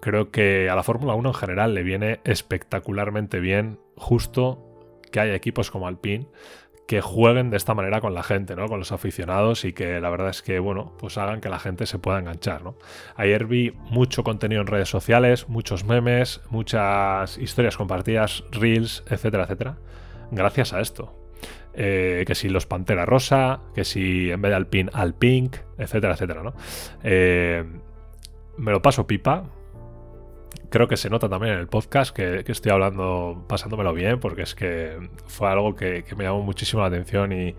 Creo 0.00 0.30
que 0.30 0.68
a 0.68 0.76
la 0.76 0.82
Fórmula 0.82 1.14
1 1.14 1.28
en 1.28 1.34
general 1.34 1.74
le 1.74 1.82
viene 1.82 2.20
espectacularmente 2.24 3.40
bien 3.40 3.78
justo 3.96 4.68
que 5.10 5.20
haya 5.20 5.34
equipos 5.34 5.70
como 5.70 5.86
Alpine 5.86 6.26
que 6.86 7.00
jueguen 7.00 7.50
de 7.50 7.56
esta 7.56 7.74
manera 7.74 8.00
con 8.00 8.12
la 8.12 8.22
gente, 8.22 8.56
¿no? 8.56 8.66
Con 8.66 8.78
los 8.78 8.92
aficionados 8.92 9.64
y 9.64 9.72
que 9.72 10.00
la 10.00 10.10
verdad 10.10 10.30
es 10.30 10.42
que, 10.42 10.58
bueno, 10.58 10.92
pues 10.98 11.16
hagan 11.16 11.40
que 11.40 11.48
la 11.48 11.58
gente 11.58 11.86
se 11.86 11.98
pueda 11.98 12.18
enganchar, 12.18 12.62
¿no? 12.62 12.76
Ayer 13.16 13.46
vi 13.46 13.72
mucho 13.90 14.24
contenido 14.24 14.60
en 14.60 14.66
redes 14.66 14.90
sociales, 14.90 15.48
muchos 15.48 15.84
memes, 15.84 16.40
muchas 16.50 17.38
historias 17.38 17.76
compartidas, 17.76 18.44
reels, 18.50 19.04
etcétera, 19.08 19.44
etcétera. 19.44 19.78
Gracias 20.32 20.72
a 20.72 20.80
esto. 20.80 21.21
Eh, 21.74 22.24
que 22.26 22.34
si 22.34 22.50
los 22.50 22.66
Pantera 22.66 23.06
Rosa, 23.06 23.60
que 23.74 23.84
si 23.84 24.30
en 24.30 24.42
vez 24.42 24.50
de 24.50 24.56
Alpine, 24.56 24.90
Alpink, 24.92 25.56
etcétera, 25.78 26.14
etcétera, 26.14 26.42
¿no? 26.42 26.52
Eh, 27.02 27.64
me 28.58 28.72
lo 28.72 28.82
paso 28.82 29.06
pipa. 29.06 29.44
Creo 30.68 30.88
que 30.88 30.96
se 30.96 31.08
nota 31.10 31.28
también 31.28 31.54
en 31.54 31.60
el 31.60 31.68
podcast 31.68 32.14
que, 32.14 32.44
estoy 32.46 32.72
hablando, 32.72 33.44
pasándomelo 33.48 33.92
bien, 33.94 34.20
porque 34.20 34.42
es 34.42 34.54
que 34.54 34.98
fue 35.26 35.48
algo 35.48 35.74
que, 35.74 36.04
me 36.16 36.24
llamó 36.24 36.42
muchísimo 36.42 36.82
la 36.82 36.88
atención 36.88 37.32
y, 37.32 37.54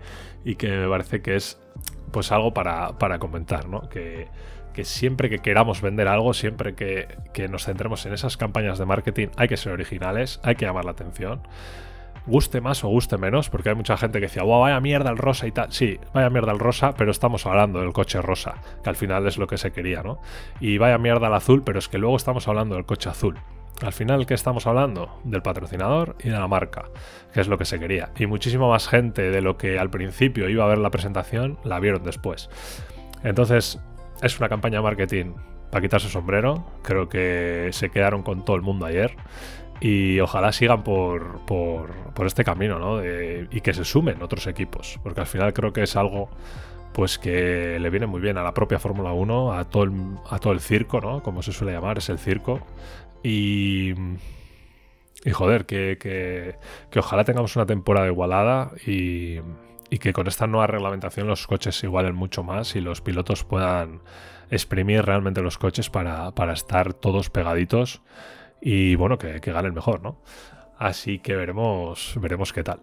que 0.56 0.68
me 0.68 0.88
parece 0.88 1.20
que 1.22 1.36
es 1.36 1.60
pues 2.12 2.30
algo 2.32 2.52
para, 2.54 3.18
comentar, 3.18 3.68
¿no? 3.68 3.88
Que, 3.88 4.28
siempre 4.82 5.30
que 5.30 5.38
queramos 5.38 5.80
vender 5.80 6.08
algo, 6.08 6.34
siempre 6.34 6.74
que, 6.74 7.06
que, 7.32 7.48
nos 7.48 7.64
centremos 7.64 8.04
en 8.06 8.12
esas 8.12 8.36
campañas 8.36 8.78
de 8.78 8.86
marketing, 8.86 9.28
hay 9.36 9.46
que 9.46 9.56
ser 9.56 9.72
originales, 9.72 10.40
hay 10.42 10.56
que 10.56 10.66
llamar 10.66 10.84
la 10.84 10.92
atención 10.92 11.42
guste 12.26 12.60
más 12.60 12.84
o 12.84 12.88
guste 12.88 13.18
menos, 13.18 13.50
porque 13.50 13.70
hay 13.70 13.74
mucha 13.74 13.96
gente 13.96 14.18
que 14.18 14.26
decía, 14.26 14.42
wow, 14.42 14.62
vaya 14.62 14.80
mierda 14.80 15.10
el 15.10 15.18
rosa 15.18 15.46
y 15.46 15.52
tal. 15.52 15.72
Sí, 15.72 15.98
vaya 16.12 16.30
mierda 16.30 16.52
el 16.52 16.58
rosa, 16.58 16.94
pero 16.94 17.10
estamos 17.10 17.46
hablando 17.46 17.80
del 17.80 17.92
coche 17.92 18.22
rosa, 18.22 18.54
que 18.82 18.90
al 18.90 18.96
final 18.96 19.26
es 19.26 19.38
lo 19.38 19.46
que 19.46 19.58
se 19.58 19.72
quería, 19.72 20.02
¿no? 20.02 20.20
Y 20.60 20.78
vaya 20.78 20.98
mierda 20.98 21.28
el 21.28 21.34
azul, 21.34 21.62
pero 21.64 21.78
es 21.78 21.88
que 21.88 21.98
luego 21.98 22.16
estamos 22.16 22.48
hablando 22.48 22.76
del 22.76 22.86
coche 22.86 23.10
azul. 23.10 23.38
Al 23.82 23.92
final, 23.92 24.24
¿qué 24.24 24.34
estamos 24.34 24.66
hablando? 24.66 25.20
Del 25.24 25.42
patrocinador 25.42 26.16
y 26.20 26.28
de 26.28 26.38
la 26.38 26.46
marca, 26.46 26.84
que 27.32 27.40
es 27.40 27.48
lo 27.48 27.58
que 27.58 27.64
se 27.64 27.80
quería. 27.80 28.10
Y 28.16 28.26
muchísima 28.26 28.68
más 28.68 28.88
gente 28.88 29.30
de 29.30 29.42
lo 29.42 29.58
que 29.58 29.78
al 29.78 29.90
principio 29.90 30.48
iba 30.48 30.64
a 30.64 30.68
ver 30.68 30.78
la 30.78 30.90
presentación, 30.90 31.58
la 31.64 31.80
vieron 31.80 32.04
después. 32.04 32.48
Entonces, 33.24 33.80
es 34.22 34.38
una 34.38 34.48
campaña 34.48 34.78
de 34.78 34.84
marketing 34.84 35.32
para 35.70 35.82
quitarse 35.82 36.08
sombrero. 36.08 36.64
Creo 36.82 37.08
que 37.08 37.70
se 37.72 37.90
quedaron 37.90 38.22
con 38.22 38.44
todo 38.44 38.54
el 38.54 38.62
mundo 38.62 38.86
ayer 38.86 39.16
y 39.84 40.18
ojalá 40.18 40.50
sigan 40.50 40.82
por, 40.82 41.44
por, 41.44 41.92
este 42.24 42.42
camino, 42.42 42.78
¿no? 42.78 43.04
y 43.04 43.60
que 43.60 43.74
se 43.74 43.84
sumen 43.84 44.22
otros 44.22 44.46
equipos, 44.46 44.98
porque 45.02 45.20
al 45.20 45.26
final 45.26 45.52
creo 45.52 45.74
que 45.74 45.82
es 45.82 45.94
algo 45.94 46.30
pues 46.94 47.18
que 47.18 47.78
le 47.78 47.90
viene 47.90 48.06
muy 48.06 48.22
bien 48.22 48.38
a 48.38 48.42
la 48.42 48.54
propia 48.54 48.78
Fórmula 48.78 49.12
1, 49.12 49.52
a 49.52 49.64
todo, 49.64 49.82
el, 49.82 49.92
a 50.30 50.38
todo 50.38 50.54
el 50.54 50.60
circo, 50.60 51.02
¿no? 51.02 51.22
Como 51.22 51.42
se 51.42 51.52
suele 51.52 51.74
llamar, 51.74 51.98
es 51.98 52.08
el 52.08 52.18
circo. 52.18 52.60
Y, 53.22 53.92
y 55.22 55.30
joder, 55.32 55.66
que, 55.66 55.98
que, 56.00 56.54
que 56.90 56.98
ojalá 57.00 57.24
tengamos 57.24 57.54
una 57.56 57.66
temporada 57.66 58.06
igualada 58.06 58.70
y, 58.86 59.40
y 59.90 59.98
que 59.98 60.14
con 60.14 60.28
esta 60.28 60.46
nueva 60.46 60.66
reglamentación 60.68 61.26
los 61.26 61.46
coches 61.46 61.76
se 61.76 61.88
igualen 61.88 62.14
mucho 62.14 62.42
más 62.42 62.74
y 62.74 62.80
los 62.80 63.02
pilotos 63.02 63.44
puedan 63.44 64.00
exprimir 64.50 65.04
realmente 65.04 65.42
los 65.42 65.58
coches 65.58 65.90
para, 65.90 66.30
para 66.30 66.54
estar 66.54 66.94
todos 66.94 67.28
pegaditos 67.28 68.00
y 68.60 68.94
bueno, 68.96 69.18
que, 69.18 69.40
que 69.40 69.52
gane 69.52 69.68
el 69.68 69.74
mejor, 69.74 70.02
¿no? 70.02 70.20
Así 70.78 71.18
que 71.18 71.36
veremos, 71.36 72.14
veremos 72.20 72.52
qué 72.52 72.62
tal. 72.62 72.80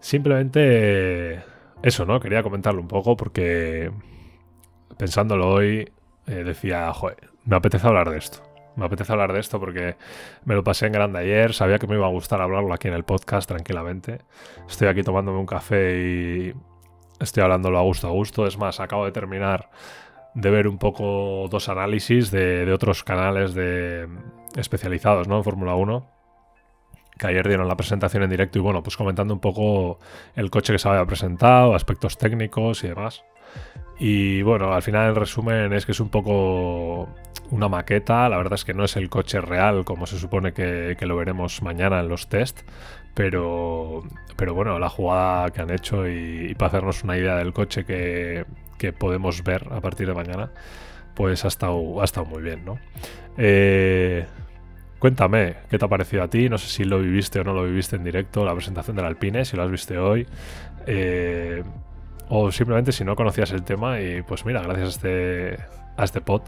Simplemente 0.00 1.42
eso, 1.82 2.04
¿no? 2.04 2.20
Quería 2.20 2.42
comentarlo 2.42 2.80
un 2.80 2.88
poco 2.88 3.16
porque 3.16 3.90
pensándolo 4.96 5.48
hoy 5.48 5.90
eh, 6.26 6.44
decía, 6.44 6.92
joder, 6.92 7.30
me 7.44 7.56
apetece 7.56 7.86
hablar 7.86 8.10
de 8.10 8.18
esto. 8.18 8.42
Me 8.76 8.86
apetece 8.86 9.12
hablar 9.12 9.32
de 9.32 9.40
esto 9.40 9.60
porque 9.60 9.96
me 10.44 10.54
lo 10.54 10.64
pasé 10.64 10.86
en 10.86 10.92
grande 10.92 11.20
ayer, 11.20 11.52
sabía 11.52 11.78
que 11.78 11.86
me 11.86 11.94
iba 11.94 12.06
a 12.06 12.10
gustar 12.10 12.40
hablarlo 12.40 12.74
aquí 12.74 12.88
en 12.88 12.94
el 12.94 13.04
podcast 13.04 13.48
tranquilamente. 13.48 14.18
Estoy 14.68 14.88
aquí 14.88 15.02
tomándome 15.02 15.38
un 15.38 15.46
café 15.46 15.96
y 15.96 16.54
estoy 17.20 17.42
hablándolo 17.42 17.78
a 17.78 17.82
gusto 17.82 18.08
a 18.08 18.10
gusto. 18.10 18.46
Es 18.46 18.58
más, 18.58 18.80
acabo 18.80 19.04
de 19.04 19.12
terminar 19.12 19.70
de 20.34 20.50
ver 20.50 20.66
un 20.66 20.78
poco 20.78 21.46
dos 21.48 21.68
análisis 21.68 22.30
de, 22.30 22.72
otros 22.72 23.04
canales 23.04 23.54
de, 23.54 24.08
especializados 24.56 25.28
¿no? 25.28 25.38
en 25.38 25.44
Fórmula 25.44 25.74
1 25.74 26.14
que 27.18 27.26
ayer 27.26 27.46
dieron 27.46 27.68
la 27.68 27.76
presentación 27.76 28.22
en 28.24 28.30
directo 28.30 28.58
y 28.58 28.62
bueno, 28.62 28.82
pues 28.82 28.96
comentando 28.96 29.34
un 29.34 29.40
poco 29.40 29.98
el 30.34 30.50
coche 30.50 30.72
que 30.72 30.78
se 30.78 30.88
había 30.88 31.04
presentado, 31.04 31.74
aspectos 31.74 32.18
técnicos 32.18 32.82
y 32.82 32.88
demás. 32.88 33.24
Y 33.98 34.42
bueno, 34.42 34.72
al 34.72 34.82
final 34.82 35.10
el 35.10 35.16
resumen 35.16 35.72
es 35.72 35.86
que 35.86 35.92
es 35.92 36.00
un 36.00 36.08
poco 36.08 37.08
una 37.50 37.68
maqueta, 37.68 38.28
la 38.28 38.36
verdad 38.36 38.54
es 38.54 38.64
que 38.64 38.74
no 38.74 38.84
es 38.84 38.96
el 38.96 39.08
coche 39.08 39.40
real 39.40 39.84
como 39.84 40.06
se 40.06 40.18
supone 40.18 40.52
que, 40.52 40.96
lo 41.00 41.16
veremos 41.16 41.62
mañana 41.62 42.00
en 42.00 42.08
los 42.08 42.28
test, 42.28 42.62
pero, 43.14 44.02
pero 44.36 44.54
bueno, 44.54 44.80
la 44.80 44.88
jugada 44.88 45.50
que 45.50 45.60
han 45.60 45.70
hecho 45.70 46.08
y, 46.08 46.48
y 46.50 46.54
para 46.54 46.68
hacernos 46.68 47.04
una 47.04 47.16
idea 47.16 47.36
del 47.36 47.52
coche 47.52 47.84
que, 47.84 48.44
que 48.78 48.92
podemos 48.92 49.44
ver 49.44 49.68
a 49.70 49.80
partir 49.80 50.08
de 50.08 50.14
mañana, 50.14 50.50
pues 51.14 51.44
ha 51.44 51.48
estado, 51.48 52.00
ha 52.00 52.04
estado 52.04 52.26
muy 52.26 52.42
bien, 52.42 52.64
¿no? 52.64 52.78
Eh, 53.36 54.26
cuéntame, 54.98 55.56
¿qué 55.70 55.78
te 55.78 55.84
ha 55.84 55.88
parecido 55.88 56.22
a 56.22 56.28
ti? 56.28 56.48
No 56.48 56.58
sé 56.58 56.68
si 56.68 56.84
lo 56.84 56.98
viviste 57.00 57.40
o 57.40 57.44
no 57.44 57.52
lo 57.52 57.64
viviste 57.64 57.96
en 57.96 58.04
directo, 58.04 58.44
la 58.44 58.54
presentación 58.54 58.96
del 58.96 59.06
Alpine, 59.06 59.44
si 59.44 59.56
lo 59.56 59.62
has 59.62 59.70
visto 59.70 59.94
hoy. 59.94 60.26
Eh, 60.86 61.62
o 62.28 62.50
simplemente 62.50 62.92
si 62.92 63.04
no 63.04 63.16
conocías 63.16 63.52
el 63.52 63.62
tema 63.62 64.00
y 64.00 64.22
pues 64.22 64.44
mira, 64.46 64.62
gracias 64.62 64.86
a 64.86 64.90
este, 64.90 65.58
a 65.96 66.04
este 66.04 66.20
pod, 66.20 66.42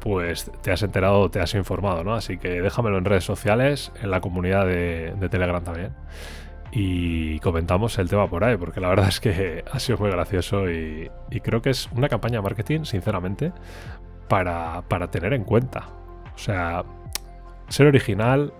pues 0.00 0.50
te 0.62 0.70
has 0.72 0.82
enterado, 0.82 1.30
te 1.30 1.40
has 1.40 1.54
informado, 1.54 2.04
¿no? 2.04 2.14
Así 2.14 2.36
que 2.36 2.60
déjamelo 2.60 2.98
en 2.98 3.04
redes 3.04 3.24
sociales, 3.24 3.92
en 4.02 4.10
la 4.10 4.20
comunidad 4.20 4.66
de, 4.66 5.14
de 5.18 5.28
Telegram 5.28 5.62
también 5.62 5.92
y 6.76 7.38
comentamos 7.38 7.96
el 8.00 8.08
tema 8.08 8.28
por 8.28 8.42
ahí, 8.42 8.56
porque 8.56 8.80
la 8.80 8.88
verdad 8.88 9.08
es 9.08 9.20
que 9.20 9.64
ha 9.70 9.78
sido 9.78 9.96
muy 9.98 10.10
gracioso 10.10 10.68
y, 10.68 11.08
creo 11.42 11.62
que 11.62 11.70
es 11.70 11.88
una 11.92 12.08
campaña 12.08 12.38
de 12.38 12.42
marketing, 12.42 12.84
sinceramente, 12.84 13.52
para, 14.28 14.82
tener 15.10 15.34
en 15.34 15.44
cuenta. 15.44 15.86
O 16.34 16.38
sea, 16.38 16.84
ser 17.68 17.86
original, 17.86 18.52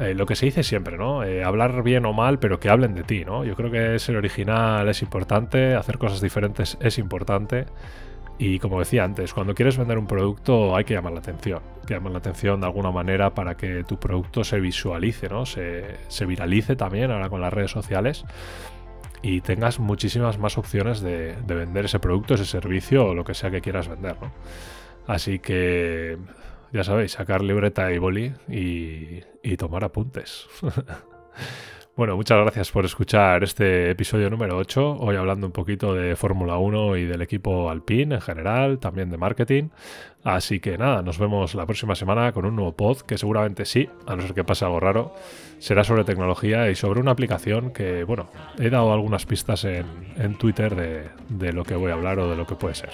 eh, 0.00 0.14
lo 0.14 0.24
que 0.24 0.36
se 0.36 0.46
dice 0.46 0.62
siempre, 0.62 0.96
¿no? 0.96 1.22
Eh, 1.22 1.44
hablar 1.44 1.82
bien 1.82 2.06
o 2.06 2.14
mal, 2.14 2.38
pero 2.38 2.58
que 2.58 2.70
hablen 2.70 2.94
de 2.94 3.02
ti, 3.02 3.26
¿no? 3.26 3.44
Yo 3.44 3.56
creo 3.56 3.70
que 3.70 3.98
ser 3.98 4.16
original 4.16 4.88
es 4.88 5.02
importante, 5.02 5.74
hacer 5.74 5.98
cosas 5.98 6.22
diferentes 6.22 6.78
es 6.80 6.98
importante. 6.98 7.66
Y 8.38 8.58
como 8.58 8.78
decía 8.78 9.04
antes, 9.04 9.34
cuando 9.34 9.54
quieres 9.54 9.76
vender 9.76 9.98
un 9.98 10.06
producto 10.06 10.74
hay 10.74 10.84
que 10.84 10.94
llamar 10.94 11.12
la 11.12 11.20
atención. 11.20 11.60
que 11.86 11.94
llamar 11.94 12.12
la 12.12 12.18
atención 12.18 12.60
de 12.60 12.66
alguna 12.66 12.90
manera 12.90 13.34
para 13.34 13.56
que 13.56 13.84
tu 13.84 13.98
producto 13.98 14.44
se 14.44 14.60
visualice, 14.60 15.28
¿no? 15.28 15.46
Se, 15.46 15.98
viralice 16.26 16.76
también 16.76 17.10
ahora 17.10 17.28
con 17.28 17.40
las 17.40 17.52
redes 17.52 17.70
sociales. 17.70 18.24
y 19.24 19.40
tengas 19.40 19.78
muchísimas 19.78 20.38
más 20.38 20.58
opciones 20.58 21.00
de, 21.00 21.36
vender 21.46 21.84
ese 21.84 22.00
producto, 22.00 22.34
ese 22.34 22.44
servicio 22.44 23.06
o 23.06 23.14
lo 23.14 23.24
que 23.24 23.34
sea 23.34 23.50
que 23.50 23.60
quieras 23.60 23.88
vender. 23.88 24.16
Así 25.06 25.38
que 25.38 26.18
ya 26.72 26.82
sabéis, 26.84 27.12
sacar 27.12 27.42
libreta 27.42 27.92
y 27.92 27.98
boli 27.98 28.32
y, 28.48 29.20
y 29.42 29.56
tomar 29.56 29.84
apuntes. 29.84 30.48
Bueno, 31.94 32.16
muchas 32.16 32.38
gracias 32.38 32.70
por 32.70 32.86
escuchar 32.86 33.44
este 33.44 33.90
episodio 33.90 34.30
número 34.30 34.56
8, 34.56 34.96
hoy 34.98 35.14
hablando 35.14 35.46
un 35.46 35.52
poquito 35.52 35.92
de 35.92 36.16
Fórmula 36.16 36.56
1 36.56 36.96
y 36.96 37.04
del 37.04 37.20
equipo 37.20 37.68
Alpine 37.68 38.14
en 38.14 38.20
general, 38.22 38.78
también 38.78 39.10
de 39.10 39.18
marketing. 39.18 39.64
Así 40.24 40.58
que 40.58 40.78
nada, 40.78 41.02
nos 41.02 41.18
vemos 41.18 41.54
la 41.54 41.66
próxima 41.66 41.94
semana 41.94 42.32
con 42.32 42.46
un 42.46 42.56
nuevo 42.56 42.72
pod 42.74 43.02
que 43.02 43.18
seguramente 43.18 43.66
sí, 43.66 43.90
a 44.06 44.16
no 44.16 44.22
ser 44.22 44.32
que 44.32 44.42
pase 44.42 44.64
algo 44.64 44.80
raro, 44.80 45.14
será 45.58 45.84
sobre 45.84 46.04
tecnología 46.04 46.70
y 46.70 46.76
sobre 46.76 46.98
una 46.98 47.10
aplicación 47.10 47.74
que, 47.74 48.04
bueno, 48.04 48.30
he 48.58 48.70
dado 48.70 48.90
algunas 48.90 49.26
pistas 49.26 49.62
en, 49.64 49.84
en 50.16 50.38
Twitter 50.38 50.74
de, 50.74 51.10
de 51.28 51.52
lo 51.52 51.62
que 51.62 51.74
voy 51.74 51.90
a 51.90 51.94
hablar 51.94 52.18
o 52.20 52.30
de 52.30 52.36
lo 52.36 52.46
que 52.46 52.54
puede 52.54 52.74
ser. 52.74 52.90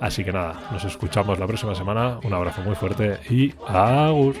Así 0.00 0.24
que 0.24 0.32
nada, 0.32 0.68
nos 0.72 0.82
escuchamos 0.82 1.38
la 1.38 1.46
próxima 1.46 1.76
semana, 1.76 2.18
un 2.24 2.34
abrazo 2.34 2.62
muy 2.62 2.74
fuerte 2.74 3.20
y 3.30 3.54
agur. 3.68 4.34